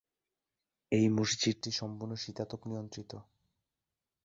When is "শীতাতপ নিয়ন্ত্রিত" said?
2.15-3.11